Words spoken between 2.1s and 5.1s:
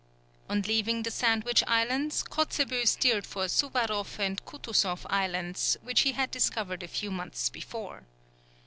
Kotzebue steered for Suwaroff and Kutusoff